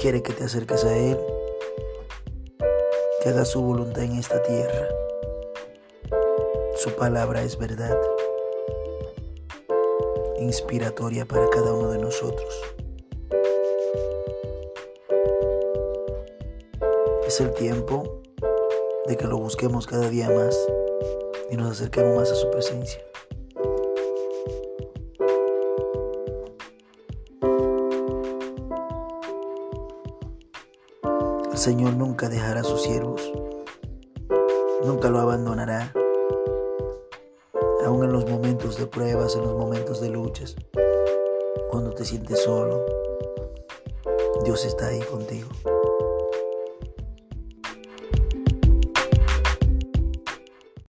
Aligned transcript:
quiere 0.00 0.22
que 0.22 0.32
te 0.32 0.44
acerques 0.44 0.82
a 0.86 0.96
Él, 0.96 1.18
que 3.22 3.28
hagas 3.28 3.50
su 3.50 3.60
voluntad 3.60 4.02
en 4.02 4.12
esta 4.12 4.42
tierra. 4.42 4.88
Su 6.76 6.90
palabra 6.96 7.42
es 7.42 7.58
verdad, 7.58 8.00
inspiratoria 10.38 11.26
para 11.26 11.50
cada 11.50 11.74
uno 11.74 11.90
de 11.90 11.98
nosotros. 11.98 12.62
Es 17.26 17.38
el 17.42 17.52
tiempo 17.52 18.22
de 19.06 19.18
que 19.18 19.26
lo 19.26 19.36
busquemos 19.36 19.86
cada 19.86 20.08
día 20.08 20.30
más 20.30 20.56
y 21.50 21.56
nos 21.58 21.72
acerquemos 21.72 22.16
más 22.16 22.30
a 22.30 22.36
su 22.36 22.50
presencia. 22.50 23.09
Señor 31.60 31.92
nunca 31.92 32.30
dejará 32.30 32.62
a 32.62 32.64
sus 32.64 32.80
siervos, 32.80 33.20
nunca 34.82 35.10
lo 35.10 35.20
abandonará, 35.20 35.92
aún 37.84 38.02
en 38.02 38.12
los 38.12 38.26
momentos 38.30 38.78
de 38.78 38.86
pruebas, 38.86 39.36
en 39.36 39.42
los 39.42 39.52
momentos 39.52 40.00
de 40.00 40.08
luchas, 40.08 40.56
cuando 41.68 41.90
te 41.90 42.06
sientes 42.06 42.44
solo, 42.44 42.82
Dios 44.42 44.64
está 44.64 44.86
ahí 44.86 45.00
contigo. 45.00 45.50